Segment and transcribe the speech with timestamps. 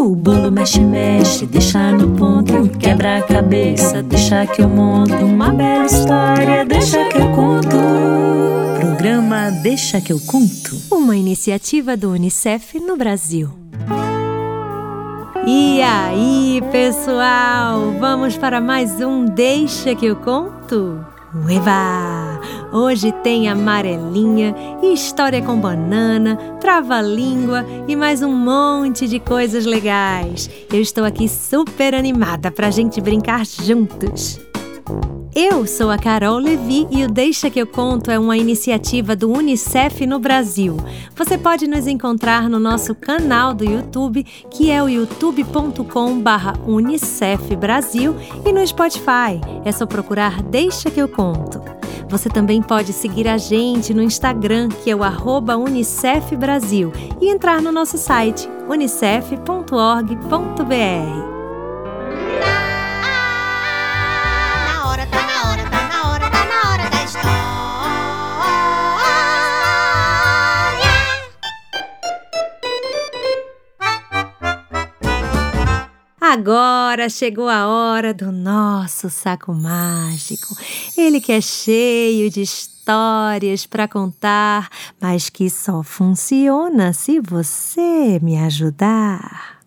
[0.00, 2.70] O bolo mexe, mexe, deixa no ponto.
[2.78, 5.12] Quebra a cabeça, deixa que eu monto.
[5.12, 7.76] Uma bela história, deixa que eu conto.
[8.80, 10.74] Programa Deixa que eu conto.
[10.90, 13.50] Uma iniciativa do Unicef no Brasil.
[15.46, 17.92] E aí, pessoal?
[18.00, 21.04] Vamos para mais um Deixa que eu conto?
[21.32, 22.40] Ueva!
[22.72, 24.52] Hoje tem amarelinha,
[24.82, 30.50] história com banana, trava-língua e mais um monte de coisas legais.
[30.72, 34.40] Eu estou aqui super animada para a gente brincar juntos.
[35.34, 39.30] Eu sou a Carol Levi e o Deixa que eu conto é uma iniciativa do
[39.30, 40.76] UNICEF no Brasil.
[41.14, 47.42] Você pode nos encontrar no nosso canal do YouTube, que é o youtube.com/unicef
[48.44, 49.40] e no Spotify.
[49.64, 51.62] É só procurar Deixa que eu conto.
[52.08, 57.30] Você também pode seguir a gente no Instagram, que é o arroba Unicef Brasil, e
[57.30, 61.29] entrar no nosso site unicef.org.br.
[76.32, 80.56] Agora chegou a hora do nosso saco mágico.
[80.96, 84.68] Ele que é cheio de histórias para contar,
[85.00, 89.58] mas que só funciona se você me ajudar.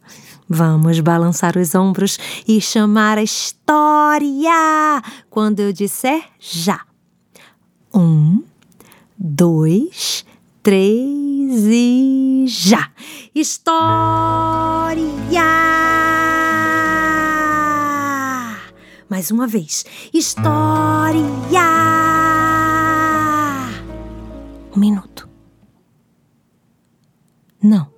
[0.48, 6.80] Vamos balançar os ombros e chamar a história quando eu disser já.
[7.94, 8.42] Um,
[9.18, 10.26] dois,
[10.64, 12.90] três e já!
[13.36, 15.04] História!
[19.14, 19.86] Mais uma vez.
[20.12, 21.22] História!
[24.76, 25.30] Um minuto.
[27.62, 27.94] Não.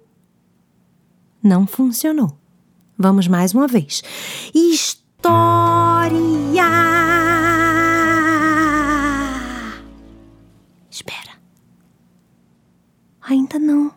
[1.41, 2.37] Não funcionou.
[2.97, 4.03] Vamos mais uma vez.
[4.53, 4.91] História!
[10.91, 11.39] Espera.
[13.21, 13.94] Ainda não.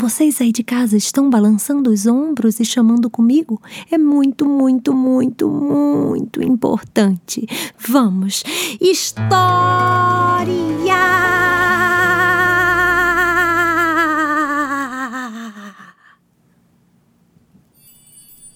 [0.00, 3.60] Vocês aí de casa estão balançando os ombros e chamando comigo?
[3.90, 7.44] É muito, muito, muito, muito importante.
[7.76, 8.44] Vamos!
[8.80, 9.26] História!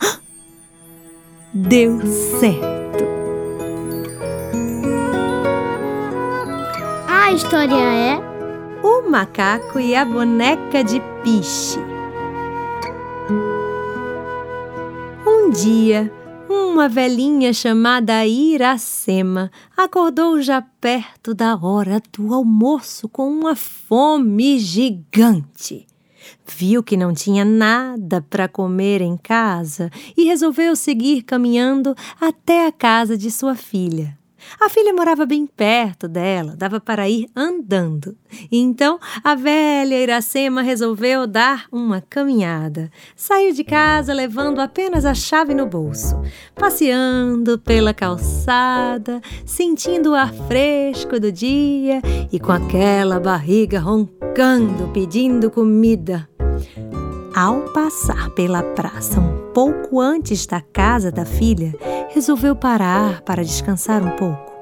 [1.52, 2.00] Deu
[2.38, 3.02] certo!
[7.08, 8.31] A história é
[8.82, 11.78] o macaco e a boneca de piche.
[15.25, 16.12] Um dia,
[16.48, 25.87] uma velhinha chamada Iracema acordou já perto da hora do almoço com uma fome gigante.
[26.47, 32.72] Viu que não tinha nada para comer em casa e resolveu seguir caminhando até a
[32.72, 34.21] casa de sua filha.
[34.60, 38.16] A filha morava bem perto dela, dava para ir andando.
[38.50, 42.91] Então a velha Iracema resolveu dar uma caminhada.
[43.16, 46.20] Saiu de casa levando apenas a chave no bolso,
[46.54, 52.00] passeando pela calçada, sentindo o ar fresco do dia
[52.31, 56.28] e com aquela barriga roncando, pedindo comida.
[57.34, 61.75] Ao passar pela praça um pouco antes da casa da filha,
[62.10, 64.53] resolveu parar para descansar um pouco.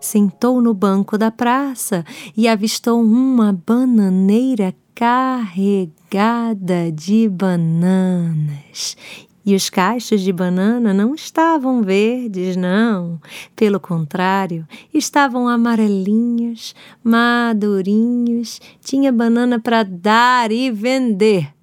[0.00, 8.96] Sentou no banco da praça e avistou uma bananeira carregada de bananas.
[9.44, 13.20] E os cachos de banana não estavam verdes, não.
[13.54, 18.62] Pelo contrário, estavam amarelinhos, madurinhos.
[18.80, 21.57] Tinha banana para dar e vender.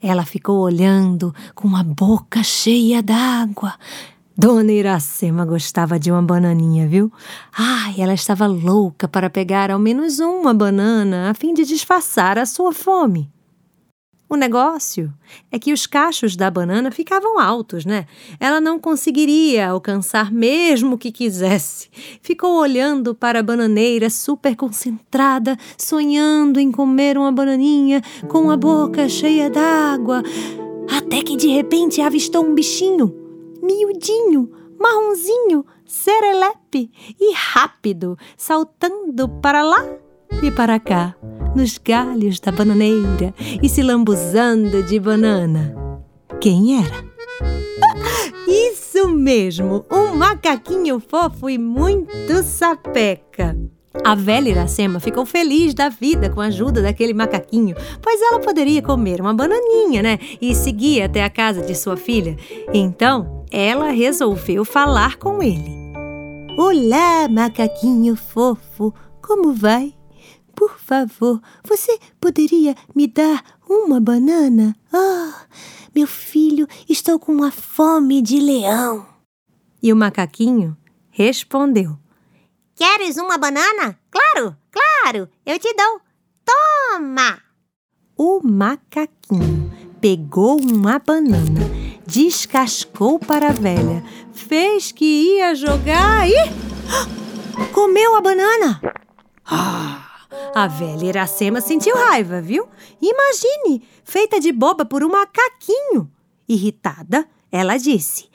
[0.00, 3.74] Ela ficou olhando com a boca cheia d'água.
[4.36, 7.12] Dona Iracema gostava de uma bananinha, viu?
[7.52, 12.46] Ai, ela estava louca para pegar ao menos uma banana a fim de disfarçar a
[12.46, 13.28] sua fome.
[14.30, 15.10] O negócio
[15.50, 18.04] é que os cachos da banana ficavam altos, né?
[18.38, 21.88] Ela não conseguiria alcançar mesmo que quisesse.
[22.20, 29.08] Ficou olhando para a bananeira super concentrada, sonhando em comer uma bananinha com a boca
[29.08, 30.22] cheia d'água,
[30.90, 33.14] até que de repente avistou um bichinho,
[33.62, 39.86] miudinho, marronzinho, serelepe e rápido, saltando para lá
[40.42, 41.14] e para cá
[41.54, 45.74] nos galhos da bananeira e se lambuzando de banana.
[46.40, 47.04] Quem era?
[48.46, 53.56] Isso mesmo, um macaquinho fofo e muito sapeca.
[54.04, 58.80] A velha Iracema ficou feliz da vida com a ajuda daquele macaquinho, pois ela poderia
[58.80, 60.18] comer uma bananinha, né?
[60.40, 62.36] E seguir até a casa de sua filha.
[62.72, 65.76] Então, ela resolveu falar com ele.
[66.56, 69.97] Olá, macaquinho fofo, como vai?
[70.58, 74.74] Por favor, você poderia me dar uma banana?
[74.92, 75.46] Ah,
[75.94, 79.06] meu filho, estou com uma fome de leão.
[79.80, 80.76] E o macaquinho
[81.10, 81.96] respondeu:
[82.74, 84.00] Queres uma banana?
[84.10, 86.00] Claro, claro, eu te dou.
[86.44, 87.40] Toma!
[88.16, 91.60] O macaquinho pegou uma banana,
[92.04, 94.02] descascou para a velha,
[94.32, 96.34] fez que ia jogar e.
[97.72, 98.80] comeu a banana!
[99.46, 100.07] Ah!
[100.54, 102.68] A velha Iracema sentiu raiva, viu?
[103.00, 106.10] Imagine, feita de boba por um macaquinho.
[106.48, 108.28] Irritada, ela disse: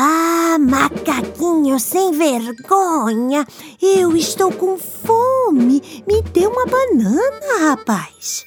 [0.00, 3.44] ah, macaquinho sem vergonha!
[3.82, 6.04] Eu estou com fome!
[6.06, 8.46] Me dê uma banana, rapaz!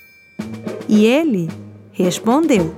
[0.88, 1.50] E ele
[1.92, 2.74] respondeu: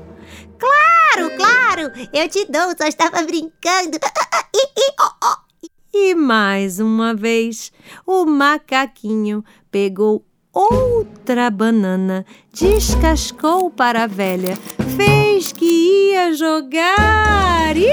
[0.58, 1.92] Claro, claro!
[2.12, 4.00] Eu te dou, só estava brincando!
[6.24, 7.70] Mais uma vez,
[8.08, 14.56] o macaquinho pegou outra banana, descascou para a velha,
[14.96, 17.90] fez que ia jogar e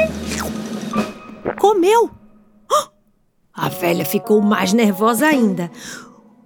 [1.59, 2.09] comeu.
[3.53, 5.69] A velha ficou mais nervosa ainda.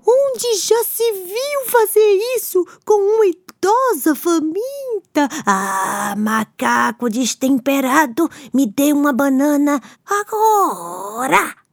[0.07, 5.29] Onde já se viu fazer isso com uma idosa faminta?
[5.45, 11.64] Ah, macaco destemperado, me dê uma banana agora!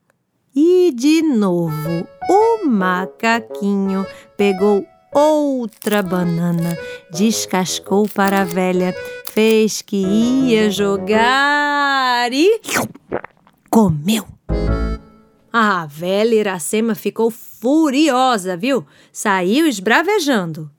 [0.55, 4.05] E de novo, o macaquinho
[4.35, 6.77] pegou outra banana,
[7.09, 8.93] descascou para a velha,
[9.25, 12.59] fez que ia jogar e
[13.69, 14.27] comeu.
[15.53, 18.85] A velha Iracema ficou furiosa, viu?
[19.11, 20.69] Saiu esbravejando.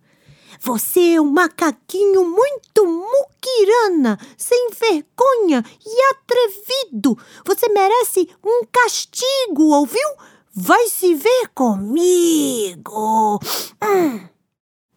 [0.64, 7.18] Você é um macaquinho muito muquirana, sem vergonha e atrevido.
[7.44, 10.08] Você merece um castigo, ouviu?
[10.54, 13.40] Vai se ver comigo.
[13.82, 14.20] Hum.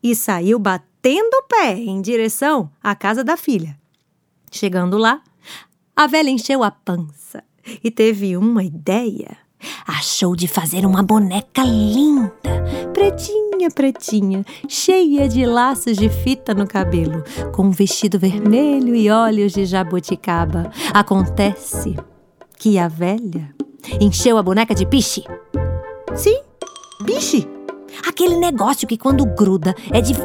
[0.03, 3.75] E saiu batendo o pé em direção à casa da filha.
[4.51, 5.23] Chegando lá,
[5.95, 7.44] a velha encheu a pança
[7.83, 9.35] e teve uma ideia.
[9.88, 12.63] Achou de fazer uma boneca linda,
[12.94, 17.24] pretinha, pretinha, cheia de laços de fita no cabelo,
[17.54, 20.72] com um vestido vermelho e olhos de jabuticaba.
[20.94, 21.96] Acontece
[22.57, 23.54] que a velha
[24.00, 25.24] encheu a boneca de piche.
[26.13, 26.40] Sim,
[27.06, 27.48] piche.
[28.07, 30.24] Aquele negócio que quando gruda é difícil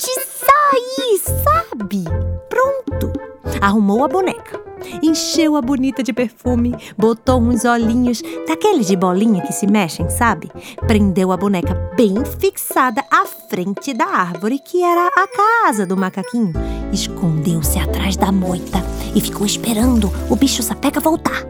[0.00, 2.04] de sair, sabe?
[2.48, 3.12] Pronto.
[3.60, 4.67] Arrumou a boneca
[5.02, 10.50] encheu a bonita de perfume, botou uns olhinhos, daqueles de bolinha que se mexem, sabe?
[10.86, 16.52] Prendeu a boneca bem fixada à frente da árvore, que era a casa do macaquinho.
[16.92, 18.78] Escondeu-se atrás da moita
[19.14, 21.44] e ficou esperando o bicho sapeca voltar.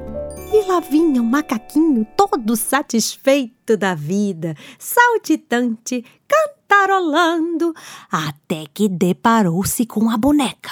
[0.52, 7.74] E lá vinha o macaquinho todo satisfeito da vida, saltitante, cantarolando,
[8.10, 10.70] até que deparou-se com a boneca,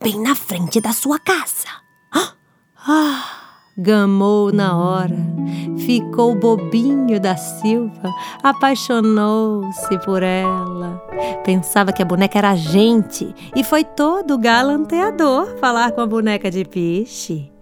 [0.00, 1.87] bem na frente da sua casa.
[2.86, 3.38] Ah!
[3.80, 5.14] Gamou na hora,
[5.86, 11.00] ficou bobinho da Silva, apaixonou-se por ela.
[11.44, 16.64] Pensava que a boneca era gente e foi todo galanteador falar com a boneca de
[16.64, 17.52] piche.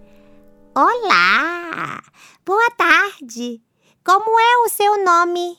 [0.73, 2.01] Olá!
[2.43, 3.61] Boa tarde!
[4.03, 5.55] Como é o seu nome?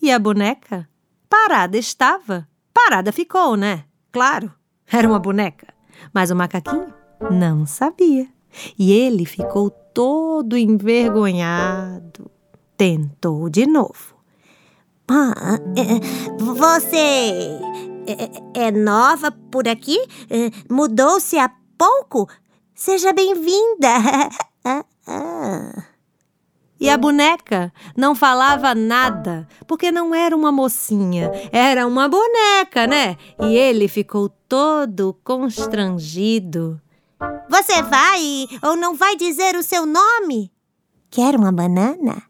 [0.00, 0.88] E a boneca?
[1.28, 2.46] Parada estava.
[2.72, 3.84] Parada ficou, né?
[4.12, 4.54] Claro,
[4.86, 5.74] era uma boneca.
[6.12, 6.94] Mas o macaquinho
[7.30, 8.28] não sabia.
[8.78, 12.30] E ele ficou todo envergonhado.
[12.76, 14.14] Tentou de novo.
[15.08, 17.58] Ah, é, você
[18.06, 19.98] é, é nova por aqui?
[20.30, 22.28] É, mudou-se há pouco?
[22.74, 23.88] Seja bem-vinda!
[26.80, 33.16] E a boneca não falava nada, porque não era uma mocinha, era uma boneca, né?
[33.40, 36.78] E ele ficou todo constrangido.
[37.48, 40.52] Você vai ou não vai dizer o seu nome?
[41.10, 42.22] Quer uma banana?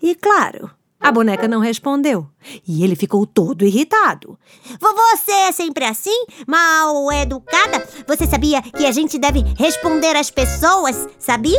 [0.00, 0.70] E claro,
[1.00, 2.28] a boneca não respondeu.
[2.66, 4.38] E ele ficou todo irritado.
[4.80, 6.26] Você é sempre assim?
[6.46, 7.86] Mal educada?
[8.06, 11.08] Você sabia que a gente deve responder às pessoas?
[11.18, 11.58] Sabia?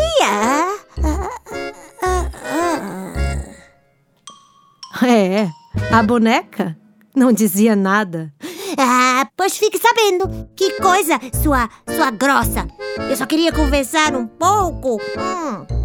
[5.01, 5.49] É,
[5.91, 6.77] a boneca
[7.15, 8.33] não dizia nada.
[8.77, 10.49] Ah, pois fique sabendo.
[10.55, 12.67] Que coisa, sua, sua grossa.
[13.09, 14.97] Eu só queria conversar um pouco.
[15.17, 15.83] Hum.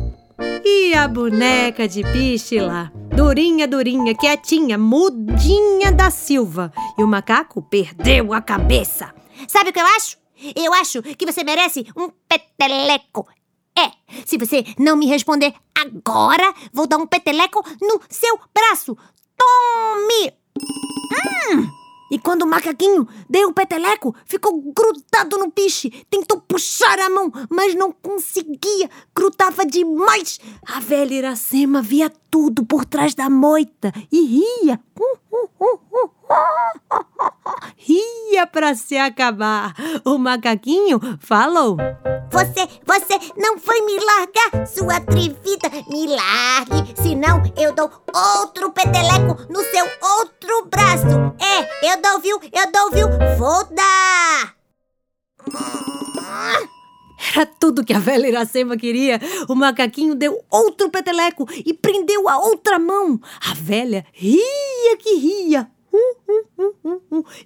[0.64, 6.72] E a boneca de piche lá, durinha, durinha, quietinha, mudinha da Silva.
[6.98, 9.14] E o macaco perdeu a cabeça.
[9.46, 10.16] Sabe o que eu acho?
[10.54, 13.26] Eu acho que você merece um peteleco.
[13.76, 13.92] É,
[14.24, 18.96] se você não me responder agora, vou dar um peteleco no seu braço.
[19.36, 20.32] Tome!
[20.58, 21.78] Hum!
[22.10, 25.90] E quando o macaquinho deu o peteleco, ficou grudado no piche.
[26.08, 28.88] Tentou puxar a mão, mas não conseguia.
[29.14, 30.40] Grudava demais.
[30.66, 34.80] A velha Iracema via tudo por trás da moita e ria.
[37.76, 39.74] Ria para se acabar.
[40.04, 41.76] O macaquinho falou:
[42.30, 45.70] Você, você não foi me largar, sua atrevida.
[45.88, 47.90] Me largue, senão eu dou
[48.40, 49.86] outro peteleco no seu
[50.18, 51.06] outro braço.
[51.40, 52.40] É, eu dou, viu?
[52.52, 53.08] Eu dou, viu?
[53.36, 54.54] Vou dar.
[57.34, 59.20] Era tudo que a velha Iracema queria.
[59.48, 63.20] O macaquinho deu outro peteleco e prendeu a outra mão.
[63.50, 65.70] A velha ria que ria.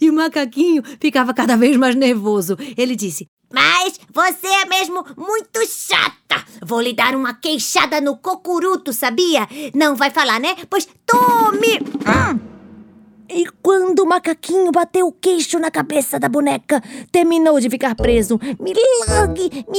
[0.01, 2.57] E o macaquinho ficava cada vez mais nervoso.
[2.77, 6.45] Ele disse: Mas você é mesmo muito chata.
[6.65, 9.49] Vou lhe dar uma queixada no cocuruto, sabia?
[9.75, 10.57] Não vai falar, né?
[10.69, 11.79] Pois tome!
[12.07, 12.52] Hum.
[13.35, 18.39] E quando o macaquinho bateu o queixo na cabeça da boneca, terminou de ficar preso.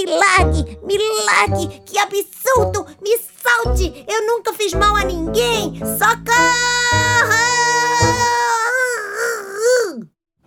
[0.05, 1.81] Largue, me largue!
[1.85, 2.85] Que absurdo!
[3.01, 4.05] Me salte!
[4.07, 5.79] Eu nunca fiz mal a ninguém!
[5.79, 7.43] Socorro!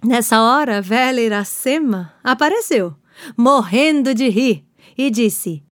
[0.05, 2.95] Nessa hora, velha Iracema apareceu,
[3.37, 4.65] morrendo de rir,
[4.97, 5.66] e disse: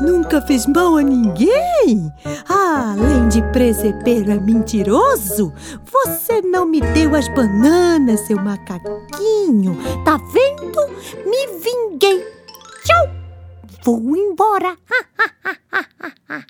[0.00, 2.12] Nunca fez mal a ninguém?
[2.48, 5.52] Além de presepeiro é mentiroso?
[5.84, 9.76] Você não me deu as bananas, seu macaquinho.
[10.04, 10.80] Tá vendo?
[11.26, 12.24] Me vinguei.
[12.84, 13.10] Tchau!
[13.84, 14.76] Vou embora.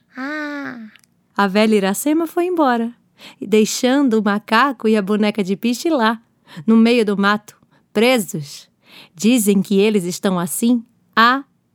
[1.36, 2.92] a velha Iracema foi embora,
[3.40, 6.20] deixando o macaco e a boneca de piche lá,
[6.66, 7.56] no meio do mato,
[7.92, 8.68] presos.
[9.14, 10.84] Dizem que eles estão assim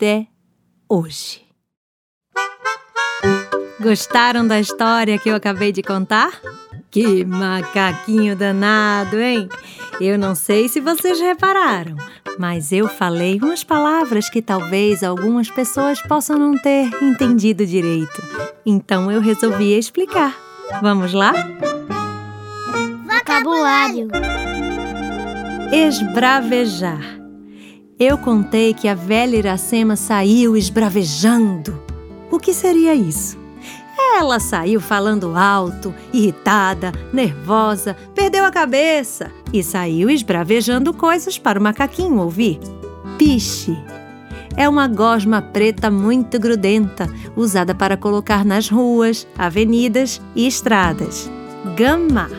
[0.04, 0.28] até
[0.90, 1.42] hoje.
[3.80, 6.42] Gostaram da história que eu acabei de contar?
[6.92, 9.48] Que macaquinho danado, hein?
[10.02, 11.96] Eu não sei se vocês repararam,
[12.38, 18.22] mas eu falei umas palavras que talvez algumas pessoas possam não ter entendido direito.
[18.66, 20.38] Então eu resolvi explicar.
[20.82, 21.34] Vamos lá?
[23.08, 24.10] Vocabulário:
[25.72, 27.23] Esbravejar.
[28.06, 31.82] Eu contei que a velha Iracema saiu esbravejando.
[32.30, 33.38] O que seria isso?
[34.18, 41.64] Ela saiu falando alto, irritada, nervosa, perdeu a cabeça e saiu esbravejando coisas para o
[41.64, 42.60] macaquinho ouvir.
[43.18, 43.78] Piche
[44.58, 47.08] é uma gosma preta muito grudenta,
[47.38, 51.32] usada para colocar nas ruas, avenidas e estradas.
[51.78, 52.30] Gama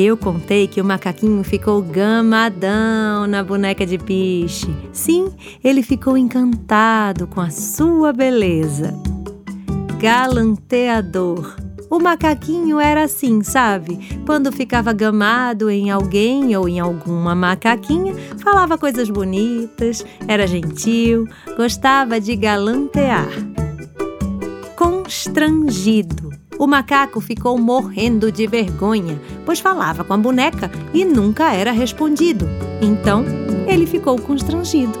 [0.00, 4.72] eu contei que o macaquinho ficou gamadão na boneca de piche.
[4.92, 8.94] Sim, ele ficou encantado com a sua beleza.
[10.00, 11.56] Galanteador.
[11.90, 14.20] O macaquinho era assim, sabe?
[14.26, 21.26] Quando ficava gamado em alguém ou em alguma macaquinha, falava coisas bonitas, era gentil,
[21.56, 23.28] gostava de galantear.
[24.76, 26.27] Constrangido
[26.58, 32.48] o macaco ficou morrendo de vergonha, pois falava com a boneca e nunca era respondido.
[32.82, 33.24] Então,
[33.66, 34.98] ele ficou constrangido.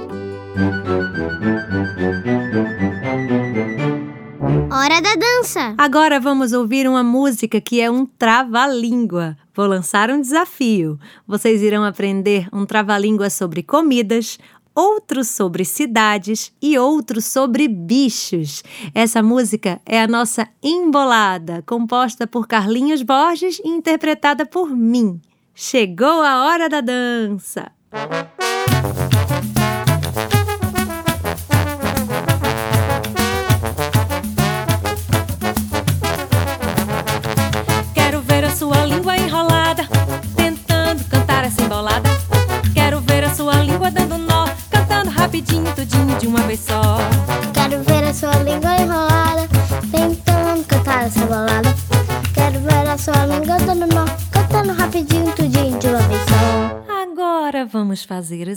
[4.70, 5.74] Hora da dança!
[5.76, 9.36] Agora vamos ouvir uma música que é um trava-língua.
[9.54, 10.98] Vou lançar um desafio.
[11.26, 14.38] Vocês irão aprender um trava-língua sobre comidas,
[14.78, 18.62] outro sobre cidades e outro sobre bichos.
[18.94, 25.20] Essa música é a nossa Embolada, composta por Carlinhos Borges e interpretada por mim.
[25.52, 27.72] Chegou a hora da dança!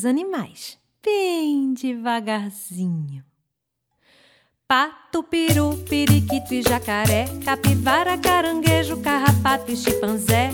[0.05, 3.24] Animais, bem devagarzinho.
[4.67, 10.51] Pato, peru, periquito e jacaré, capivara, caranguejo, carrapato e chimpanzé.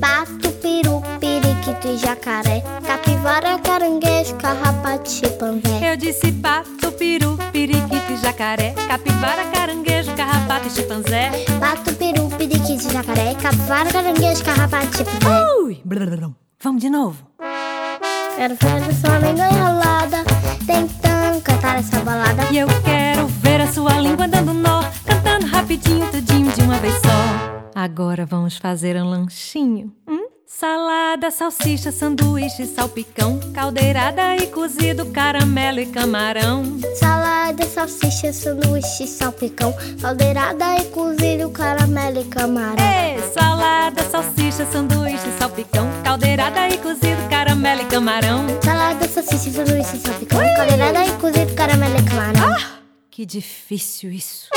[0.00, 5.92] Pato, peru, periquito piriquite, jacaré, capivara, caranguejo, carrapato, chimpanzé.
[5.92, 11.30] Eu disse pato, peru, periquito, jacaré, capivara, caranguejo, carrapato e chimpanzé.
[11.60, 15.62] Pato, peru, piriquite, jacaré, capivara, caranguejo, carrapato, chimpanzé.
[15.62, 16.34] Ui, brrrrum.
[16.62, 17.28] Vamos de novo.
[18.38, 20.24] Quero ver a sua língua enrolada,
[20.64, 22.44] tentando cantar essa balada.
[22.52, 26.94] E eu quero ver a sua língua dando nó, cantando rapidinho, tudinho de uma vez
[26.94, 27.72] só.
[27.74, 29.92] Agora vamos fazer um lanchinho.
[30.06, 30.17] Hum?
[30.50, 36.80] Salada, salsicha, sanduíche, salpicão, caldeirada e cozido, caramelo e camarão.
[36.98, 42.74] Salada, salsicha, sanduíche, salpicão, caldeirada e cozido, caramelo e camarão.
[42.82, 48.46] Ei, salada, salsicha, sanduíche, salpicão, caldeirada e cozido, caramelo e camarão.
[48.64, 52.56] Salada, salsicha, sanduíche, salpicão, caldeirada e cozido, caramelo e camarão.
[53.10, 54.48] Que difícil isso.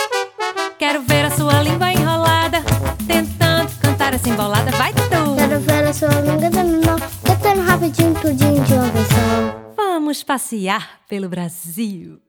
[0.80, 2.64] Quero ver a sua língua enrolada,
[3.06, 4.72] tentando cantar essa embolada.
[4.72, 4.94] Vai
[5.62, 5.68] tu!
[5.68, 9.74] Quero ver a sua língua dando nó, cantando rapidinho, tudinho de uma vez só.
[9.78, 12.20] Vamos passear pelo Brasil.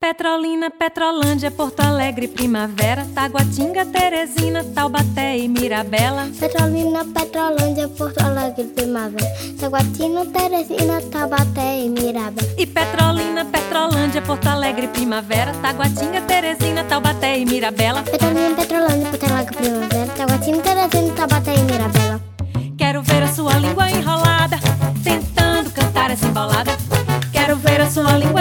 [0.00, 6.28] Petrolina, Petrolândia, Porto Alegre, Primavera, Taguatinga, Teresina, Taubaté e Mirabela.
[6.40, 12.44] Petrolina, Petrolândia, Porto Alegre, Primavera, Taguatina, Teresina, Taubaté e Mirabel.
[12.58, 18.02] E Petrolina, Petrolândia, Porto Alegre, Primavera, Taguatinga, Teresina, Taubaté e Mirabela.
[18.02, 21.11] Petrolina, Petrolândia, Porto Alegre, Primavera, Taguatina, Teresina,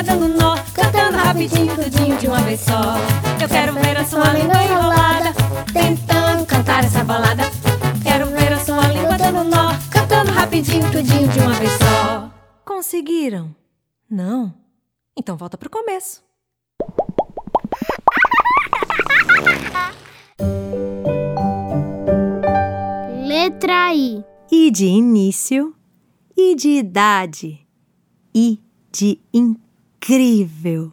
[0.01, 2.95] língua dando nó, cantando rapidinho, tudinho de uma vez só.
[3.41, 5.33] Eu quero ver a sua língua enrolada,
[5.71, 7.43] tentando cantar essa balada.
[8.03, 12.31] Quero ver a sua língua dando nó, cantando rapidinho, tudinho de uma vez só.
[12.65, 13.55] Conseguiram?
[14.09, 14.53] Não?
[15.15, 16.23] Então volta pro começo.
[23.27, 24.23] Letra I.
[24.51, 25.73] I de início,
[26.35, 27.65] I de idade,
[28.35, 28.59] I
[28.91, 29.19] de
[30.01, 30.91] incrível.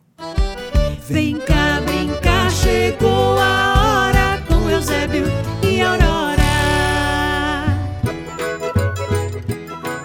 [1.08, 5.24] Vem cá brincar, chegou a hora com Eusébio
[5.62, 6.44] e Aurora.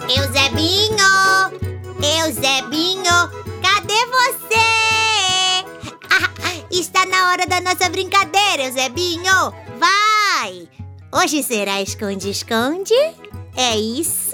[0.08, 0.96] Eusebinho!
[2.22, 3.04] Eusebinho!
[3.62, 5.66] Cadê você?
[6.10, 9.54] Ah, está na hora da nossa brincadeira, Eusebinho!
[9.78, 10.70] Vai!
[11.12, 12.96] Hoje será esconde-esconde?
[13.58, 14.32] É isso?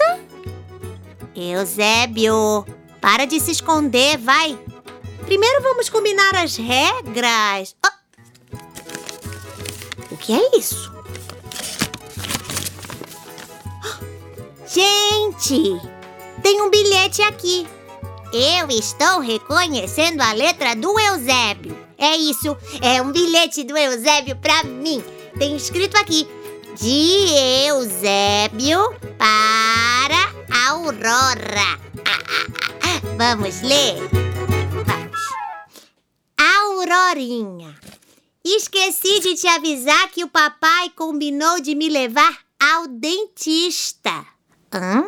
[1.34, 2.64] Eusébio,
[3.00, 4.58] para de se esconder, vai!
[5.24, 7.74] Primeiro vamos combinar as regras.
[7.82, 7.94] Ah!
[10.10, 10.92] O que é isso?
[14.66, 15.80] Gente,
[16.42, 17.66] tem um bilhete aqui.
[18.32, 21.76] Eu estou reconhecendo a letra do Eusébio.
[21.98, 25.02] É isso, é um bilhete do Eusébio pra mim.
[25.38, 26.28] Tem escrito aqui:
[26.80, 30.32] de Eusébio para
[30.68, 31.80] Aurora.
[33.16, 33.96] Vamos ler?
[34.84, 35.20] Vamos.
[36.36, 37.74] Aurorinha,
[38.44, 44.26] esqueci de te avisar que o papai combinou de me levar ao dentista.
[44.72, 45.06] Hã?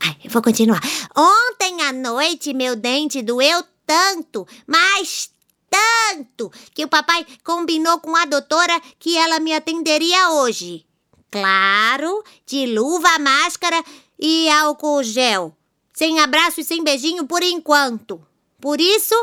[0.00, 0.80] Ai, eu vou continuar.
[1.16, 5.30] Ontem à noite meu dente doeu tanto, mas
[5.68, 10.86] tanto, que o papai combinou com a doutora que ela me atenderia hoje.
[11.30, 13.82] Claro, de luva, máscara
[14.18, 15.56] e álcool gel.
[15.94, 18.20] Sem abraço e sem beijinho por enquanto.
[18.60, 19.14] Por isso,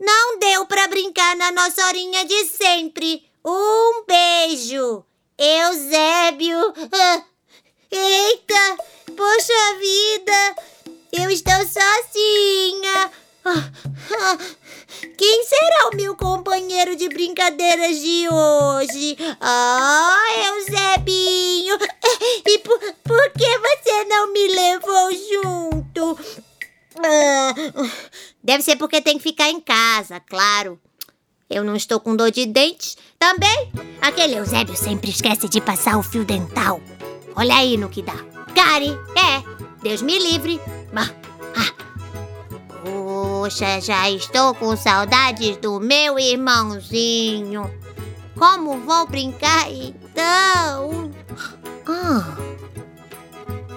[0.00, 3.24] não deu pra brincar na nossa horinha de sempre.
[3.44, 5.04] Um beijo.
[5.36, 6.72] Eusébio.
[6.92, 7.24] Ah,
[7.90, 8.76] Eita,
[9.16, 10.56] poxa vida,
[11.12, 13.10] eu estou sozinha.
[15.16, 19.16] Quem será o meu companheiro de brincadeiras de hoje?
[19.40, 21.76] Ah, Eusebinho.
[22.46, 26.18] E por, por que você não me levou junto?
[27.04, 27.54] Ah,
[28.42, 30.80] deve ser porque tem que ficar em casa, claro.
[31.48, 32.96] Eu não estou com dor de dentes.
[33.18, 36.80] Também, aquele Eusébio sempre esquece de passar o fio dental.
[37.34, 38.16] Olha aí no que dá.
[38.54, 39.42] Gary, é,
[39.82, 40.60] Deus me livre.
[43.38, 47.70] Poxa, já estou com saudades do meu irmãozinho.
[48.34, 51.12] Como vou brincar então?
[51.86, 52.34] Ah,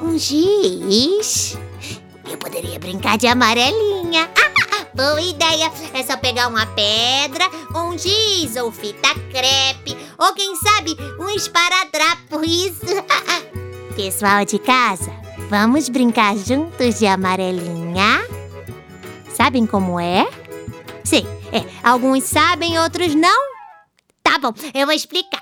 [0.02, 1.58] um giz?
[2.32, 4.30] Eu poderia brincar de amarelinha.
[4.34, 5.70] Ah, boa ideia!
[5.94, 7.46] É só pegar uma pedra,
[7.76, 12.46] um giz ou fita crepe, ou quem sabe um esparadrapo.
[12.46, 12.86] Isso!
[13.94, 15.12] Pessoal de casa,
[15.50, 18.19] vamos brincar juntos de amarelinha?
[19.42, 20.30] Sabem como é?
[21.02, 21.64] Sim, é.
[21.82, 23.40] Alguns sabem, outros não.
[24.22, 25.42] Tá bom, eu vou explicar.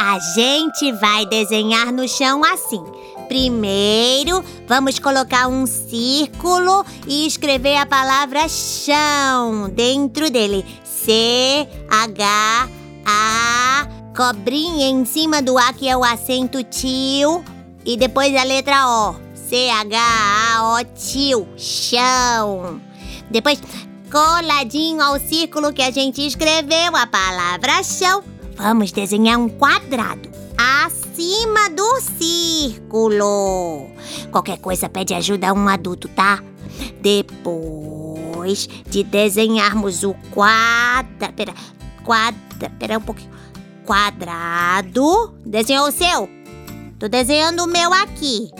[0.00, 2.82] A gente vai desenhar no chão assim.
[3.28, 10.66] Primeiro, vamos colocar um círculo e escrever a palavra chão dentro dele.
[10.82, 12.68] C, H,
[13.06, 17.44] A, cobrinha em cima do A, que é o acento tio,
[17.84, 19.14] e depois a letra O.
[19.32, 22.87] C, H, A, O, tio, chão.
[23.30, 23.60] Depois,
[24.10, 28.22] coladinho ao círculo que a gente escreveu a palavra chão,
[28.56, 33.86] vamos desenhar um quadrado acima do círculo.
[34.30, 36.42] Qualquer coisa pede ajuda a um adulto, tá?
[37.00, 41.32] Depois de desenharmos o quadra...
[41.32, 41.54] Pera,
[42.04, 42.70] quadra...
[42.78, 43.30] Pera um pouquinho.
[43.84, 45.34] Quadrado.
[45.44, 46.28] Desenhou o seu?
[46.98, 48.50] Tô desenhando o meu aqui.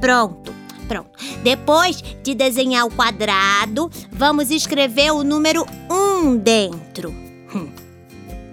[0.00, 0.53] Pronto.
[0.88, 1.10] Pronto.
[1.42, 7.10] Depois de desenhar o quadrado, vamos escrever o número 1 um dentro.
[7.54, 7.58] 1.
[7.58, 7.70] Hum.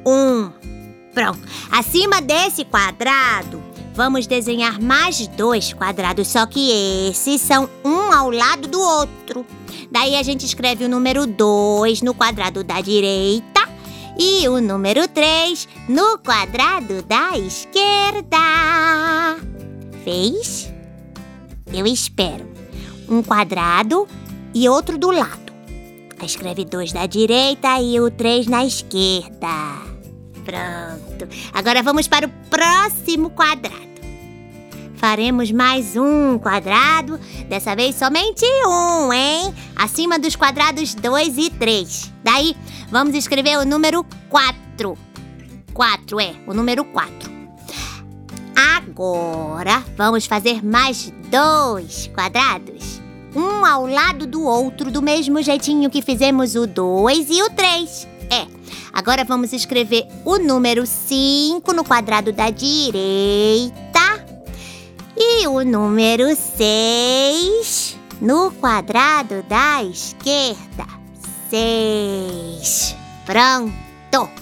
[0.05, 0.51] Um.
[1.13, 1.39] Pronto.
[1.71, 3.61] Acima desse quadrado,
[3.93, 9.45] vamos desenhar mais dois quadrados, só que esses são um ao lado do outro.
[9.91, 13.61] Daí a gente escreve o número 2 no quadrado da direita
[14.17, 18.37] e o número 3 no quadrado da esquerda.
[20.03, 20.70] Fez?
[21.73, 22.49] Eu espero.
[23.07, 24.07] Um quadrado
[24.53, 25.51] e outro do lado.
[26.23, 29.81] Escreve dois da direita e o três na esquerda.
[30.45, 31.27] Pronto.
[31.53, 33.91] Agora vamos para o próximo quadrado.
[34.95, 39.51] Faremos mais um quadrado, dessa vez somente um, hein?
[39.75, 42.11] Acima dos quadrados 2 e 3.
[42.23, 42.55] Daí,
[42.91, 44.95] vamos escrever o número 4.
[45.73, 47.30] 4 é, o número 4.
[48.91, 53.01] Agora, vamos fazer mais dois quadrados.
[53.33, 58.07] Um ao lado do outro, do mesmo jeitinho que fizemos o 2 e o 3.
[58.29, 58.61] É,
[58.93, 64.25] Agora vamos escrever o número 5 no quadrado da direita
[65.15, 70.85] e o número 6 no quadrado da esquerda.
[71.49, 72.95] 6.
[73.25, 74.40] Pronto!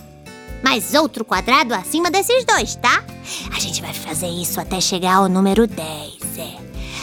[0.70, 3.04] Mais outro quadrado acima desses dois, tá?
[3.52, 6.58] A gente vai fazer isso até chegar ao número 10, é.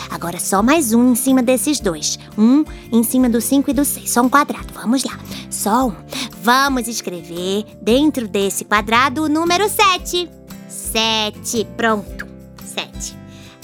[0.09, 2.17] Agora só mais um em cima desses dois.
[2.39, 4.09] Um em cima do 5 e do 6.
[4.09, 4.73] Só um quadrado.
[4.73, 5.19] Vamos lá.
[5.51, 5.97] Só um.
[6.45, 10.31] Vamos escrever dentro desse quadrado o número 7.
[10.69, 11.67] 7.
[11.77, 12.25] Pronto.
[12.65, 13.17] 7.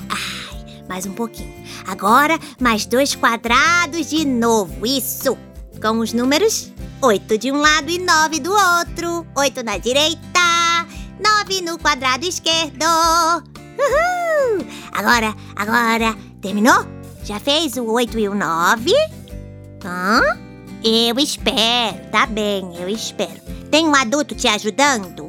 [0.09, 1.55] Ai, mais um pouquinho.
[1.87, 4.85] Agora, mais dois quadrados de novo.
[4.85, 5.39] Isso.
[5.81, 6.73] Com os números
[7.05, 9.27] 8 de um lado e 9 do outro.
[9.37, 10.87] 8 na direita,
[11.19, 12.85] 9 no quadrado esquerdo.
[13.77, 14.65] Uhul!
[14.93, 16.87] Agora, agora, terminou?
[17.25, 18.93] Já fez o 8 e o 9?
[19.85, 20.39] Hã?
[20.85, 23.41] Eu espero, tá bem, eu espero.
[23.69, 25.29] Tem um adulto te ajudando?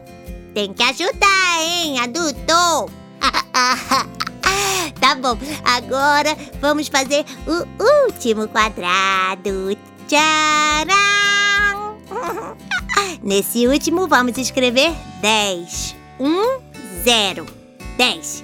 [0.54, 2.92] Tem que ajudar, hein, adulto?
[5.02, 7.66] tá bom, agora vamos fazer o
[8.06, 9.76] último quadrado.
[10.08, 11.43] Tcharam!
[13.22, 15.96] Nesse último vamos escrever 10.
[16.20, 16.60] 1,
[17.04, 17.46] 0.
[17.98, 18.44] 10.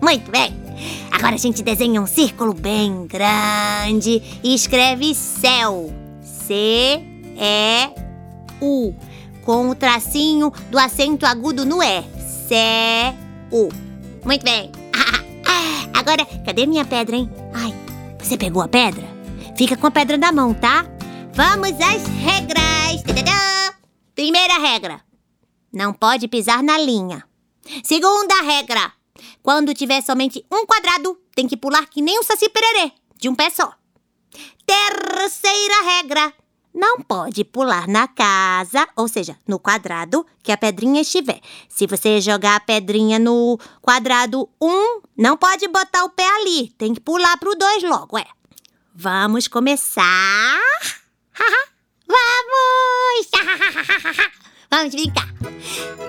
[0.00, 0.54] Muito bem.
[1.10, 5.92] Agora a gente desenha um círculo bem grande e escreve céu.
[6.22, 7.34] C-E-U.
[9.42, 12.02] Com o tracinho do acento agudo no E.
[12.48, 13.68] Céu.
[14.24, 14.70] Muito bem.
[15.92, 17.30] Agora, cadê minha pedra, hein?
[17.52, 17.74] Ai,
[18.18, 19.04] você pegou a pedra?
[19.56, 20.86] Fica com a pedra na mão, tá?
[21.34, 23.02] Vamos às regras.
[24.14, 25.00] Primeira regra:
[25.72, 27.24] não pode pisar na linha.
[27.84, 28.92] Segunda regra:
[29.42, 33.34] quando tiver somente um quadrado, tem que pular que nem um saci pererê, de um
[33.34, 33.72] pé só.
[34.66, 36.32] Terceira regra:
[36.74, 41.40] não pode pular na casa, ou seja, no quadrado que a pedrinha estiver.
[41.68, 46.70] Se você jogar a pedrinha no quadrado 1, um, não pode botar o pé ali.
[46.76, 48.26] Tem que pular pro 2 logo, é.
[48.94, 50.60] Vamos começar.
[52.06, 53.30] Vamos!
[54.70, 55.28] Vamos brincar.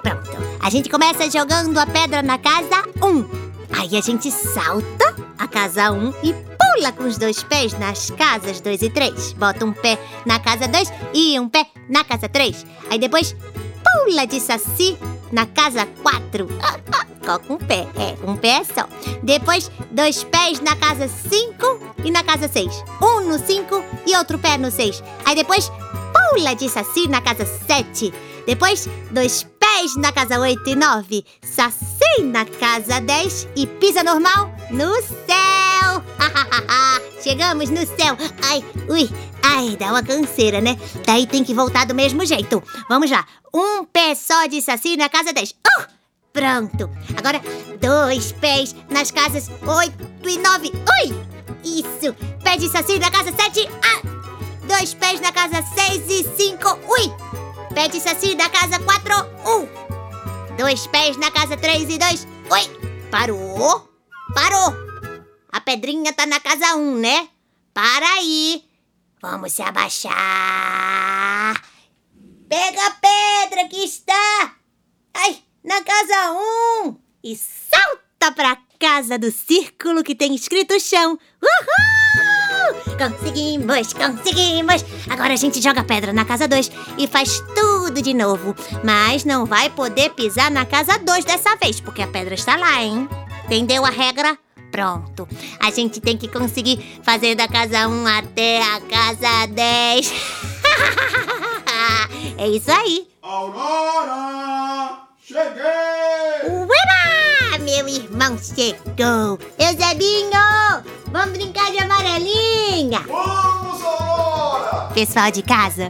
[0.03, 0.31] Pronto.
[0.61, 3.07] A gente começa jogando a pedra na casa 1.
[3.07, 3.27] Um.
[3.71, 8.11] Aí a gente salta a casa 1 um, e pula com os dois pés nas
[8.11, 9.33] casas 2 e 3.
[9.33, 12.65] Bota um pé na casa 2 e um pé na casa 3.
[12.89, 13.35] Aí depois
[13.83, 14.97] pula de saci
[15.31, 16.47] na casa 4.
[16.93, 18.87] Só com um pé, é, um pé só.
[19.23, 22.83] Depois, dois pés na casa 5 e na casa 6.
[23.01, 25.03] Um no 5 e outro pé no 6.
[25.25, 25.71] Aí depois
[26.31, 28.13] pula de saci na casa 7.
[28.45, 34.53] Depois, dois pés na casa 8 e 9, saci na casa 10 e pisa normal
[34.71, 36.03] no céu.
[37.21, 38.17] Chegamos no céu.
[38.43, 39.09] Ai, ui,
[39.43, 40.75] ai, dá uma canseira, né?
[41.05, 42.63] Daí tem que voltar do mesmo jeito.
[42.89, 43.25] Vamos lá.
[43.53, 45.51] Um pé só de saci na casa 10.
[45.51, 46.00] Uh!
[46.33, 46.89] Pronto.
[47.17, 47.41] Agora,
[47.79, 50.71] dois pés nas casas 8 e 9.
[50.71, 51.31] Ui!
[51.63, 52.13] Isso.
[52.43, 53.67] Pé de saci na casa 7.
[53.83, 54.01] Ah!
[54.67, 56.79] Dois pés na casa 6 e 5.
[56.87, 57.11] Ui!
[57.73, 59.13] Pé de saci na casa 4.
[59.45, 59.67] Um.
[60.57, 62.27] Dois pés na casa 3 e 2.
[62.49, 63.07] Ui!
[63.09, 63.89] Parou?
[64.33, 64.73] Parou!
[65.51, 67.27] A pedrinha tá na casa 1, né?
[67.73, 68.63] Para aí.
[69.21, 70.11] Vamos se abaixar.
[72.47, 74.55] Pega a pedra que está.
[75.13, 76.31] Ai, na casa
[76.85, 76.95] 1.
[77.23, 81.17] E salta pra casa do círculo que tem escrito chão.
[81.41, 82.97] Uhul!
[82.97, 84.85] Conseguimos, conseguimos!
[85.09, 88.55] Agora a gente joga pedra na casa 2 e faz tudo de novo.
[88.83, 92.81] Mas não vai poder pisar na casa 2 dessa vez, porque a pedra está lá,
[92.81, 93.07] hein?
[93.45, 94.37] Entendeu a regra?
[94.71, 95.27] Pronto.
[95.59, 100.13] A gente tem que conseguir fazer da casa 1 até a casa 10.
[102.37, 103.07] é isso aí.
[103.21, 105.00] Aurora!
[105.31, 106.51] Cheguei!
[106.51, 107.63] Ueba!
[107.63, 109.39] Meu irmão chegou.
[109.57, 110.83] Eusebinho!
[111.09, 112.99] Vamos brincar de amarelinha!
[113.07, 114.89] Vamos, Aurora!
[114.93, 115.89] Pessoal de casa,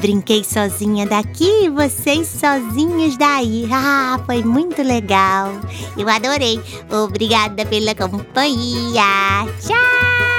[0.00, 3.68] brinquei sozinha daqui e vocês sozinhos daí.
[3.72, 5.52] Ah, foi muito legal.
[5.96, 6.60] Eu adorei.
[6.90, 9.46] Obrigada pela companhia.
[9.60, 10.29] Tchau!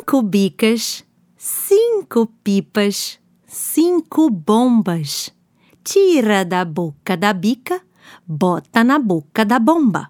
[0.00, 1.04] Cinco bicas,
[1.36, 5.30] cinco pipas, cinco bombas.
[5.84, 7.82] Tira da boca da bica,
[8.26, 10.08] bota na boca da bomba.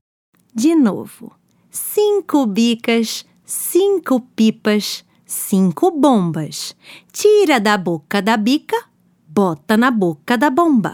[0.55, 1.33] De novo.
[1.73, 6.77] Cinco bicas, cinco pipas, cinco bombas.
[7.13, 8.77] Tira da boca da bica,
[9.27, 10.93] bota na boca da bomba.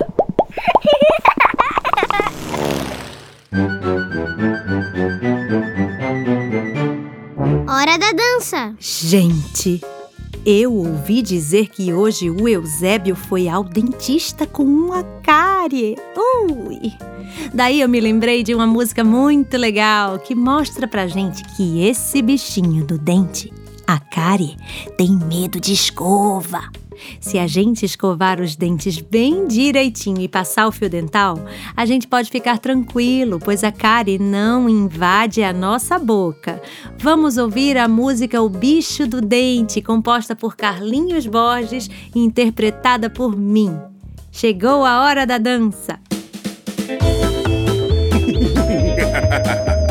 [7.69, 8.75] Hora da dança.
[8.79, 9.81] Gente,
[10.45, 15.97] eu ouvi dizer que hoje o Eusébio foi ao dentista com uma cárie.
[16.17, 16.93] Ui!
[17.53, 22.23] Daí eu me lembrei de uma música muito legal que mostra pra gente que esse
[22.23, 23.53] bichinho do dente,
[23.87, 24.57] a cárie,
[24.97, 26.71] tem medo de escova.
[27.21, 31.39] Se a gente escovar os dentes bem direitinho e passar o fio dental,
[31.77, 36.61] a gente pode ficar tranquilo, pois a cárie não invade a nossa boca.
[36.99, 43.37] Vamos ouvir a música O Bicho do Dente, composta por Carlinhos Borges e interpretada por
[43.37, 43.77] mim.
[44.31, 45.99] Chegou a hora da dança.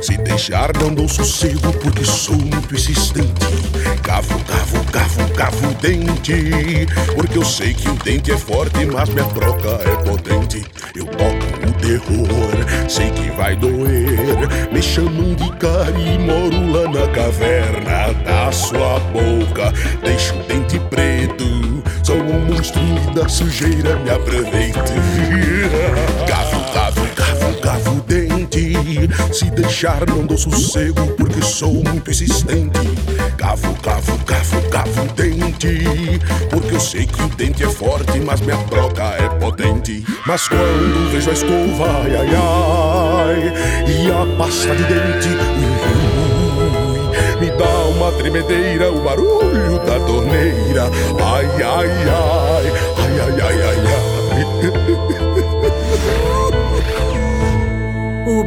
[0.00, 3.44] Se deixar não dou sossego porque sou muito insistente.
[4.04, 6.86] Cavo, cavo, cavo, cavo dente.
[7.16, 10.64] Porque eu sei que o dente é forte, mas minha troca é potente.
[10.94, 14.48] Eu toco o terror, sei que vai doer.
[14.72, 19.72] Me chamam de cara e moro lá na caverna da sua boca.
[20.04, 24.92] Deixo o dente preto, sou um monstrinho e da sujeira me aproveito.
[26.28, 28.37] Cavo, cavo, cavo, cavo dente.
[29.32, 32.78] Se deixar não dou sossego porque sou muito insistente.
[33.36, 36.20] Cavo, cavo, cavo, cavo dente.
[36.50, 40.04] Porque eu sei que o dente é forte, mas minha troca é potente.
[40.26, 43.52] Mas quando vejo a escova, ai, ai, ai,
[43.86, 45.68] e a pasta de dente, ui,
[46.60, 50.90] ui, me dá uma tremedeira, o barulho da torneira.
[51.20, 52.57] Ai, ai, ai,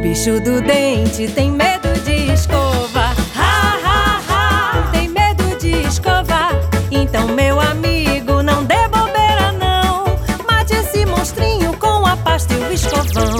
[0.02, 3.14] bicho do dente tem medo de escova.
[3.36, 6.54] Ha, ha, ha, tem medo de escovar.
[6.90, 10.04] Então, meu amigo, não dê bobeira, não.
[10.44, 13.36] Mate esse monstrinho com a pasta e o escovão.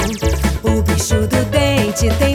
[0.63, 2.32] O bicho do dente tem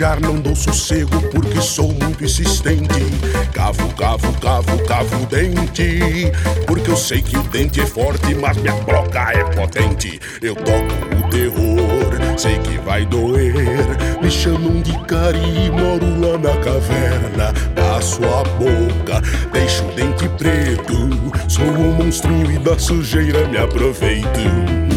[0.00, 2.88] deixar não dou sossego porque sou muito insistente.
[3.52, 6.32] Cavo, cavo, cavo, cavo dente.
[6.66, 10.18] Porque eu sei que o dente é forte, mas minha broca é potente.
[10.40, 13.52] Eu toco o terror, sei que vai doer.
[14.22, 19.20] Me chamam de cari, moro lá na caverna da sua boca.
[19.52, 21.10] Deixo o dente preto,
[21.46, 24.89] sou um monstrinho e da sujeira me aproveito.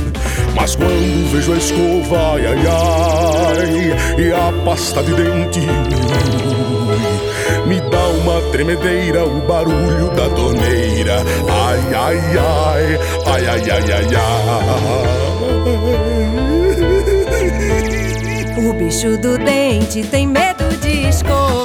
[0.56, 5.62] Mas quando vejo a escova, ai, ai, ai, e a pasta de dente,
[7.66, 11.24] me dá uma tremedeira o barulho da torneira.
[11.50, 14.44] Ai, ai, ai, ai, ai, ai, ai, ai.
[18.66, 21.63] O bicho do dente tem medo de escova.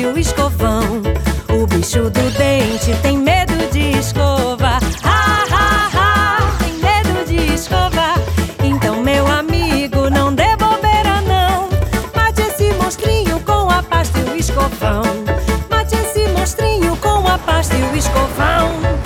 [0.00, 1.02] E o escovão.
[1.48, 4.78] O bicho do dente tem medo de escova.
[5.04, 8.14] Ha, ha, ha, tem medo de escova.
[8.62, 11.68] Então, meu amigo, não dê bobeira, não.
[12.16, 15.02] Mate esse monstrinho com a pasta e o escovão.
[15.68, 18.99] Mate esse monstrinho com a pasta e o escovão.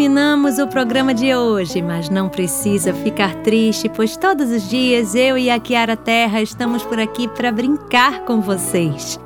[0.00, 5.36] Terminamos o programa de hoje, mas não precisa ficar triste, pois todos os dias eu
[5.36, 9.20] e a Kiara Terra estamos por aqui para brincar com vocês.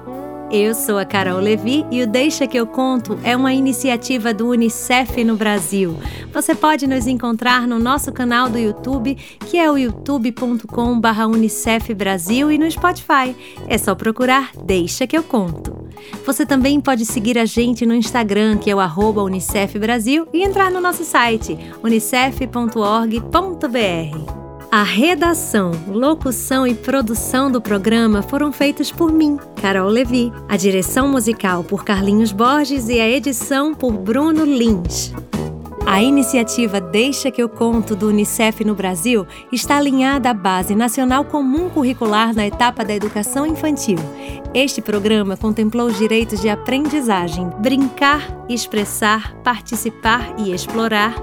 [0.50, 4.48] Eu sou a Carol Levi e o Deixa que eu conto é uma iniciativa do
[4.48, 5.98] UNICEF no Brasil.
[6.32, 12.58] Você pode nos encontrar no nosso canal do YouTube, que é o youtube.com/unicef Brasil e
[12.58, 13.34] no Spotify.
[13.66, 15.84] É só procurar Deixa que eu conto.
[16.26, 20.42] Você também pode seguir a gente no Instagram, que é o arroba Unicef Brasil, e
[20.42, 24.43] entrar no nosso site unicef.org.br.
[24.74, 30.32] A redação, locução e produção do programa foram feitas por mim, Carol Levi.
[30.48, 35.12] A direção musical por Carlinhos Borges e a edição por Bruno Lins.
[35.86, 41.24] A iniciativa Deixa que eu conto do Unicef no Brasil está alinhada à Base Nacional
[41.24, 43.98] Comum Curricular na etapa da educação infantil.
[44.52, 51.14] Este programa contemplou os direitos de aprendizagem, brincar, expressar, participar e explorar,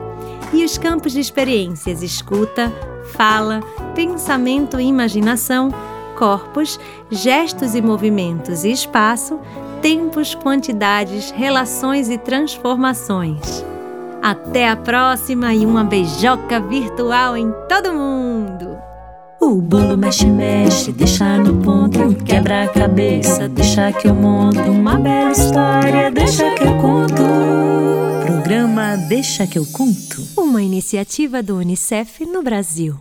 [0.54, 2.72] e os campos de experiências escuta,
[3.04, 3.62] fala,
[3.94, 5.70] pensamento e imaginação,
[6.18, 9.40] corpos, gestos e movimentos e espaço,
[9.82, 13.66] tempos, quantidades, relações e transformações.
[14.22, 18.71] Até a próxima e uma beijoca virtual em todo mundo!
[19.42, 25.00] O bolo mexe, mexe, deixa no ponto, quebra a cabeça, deixa que eu monto uma
[25.00, 27.24] bela história, deixa que eu conto.
[28.24, 30.22] Programa Deixa que eu conto.
[30.38, 33.00] Uma iniciativa do Unicef no Brasil.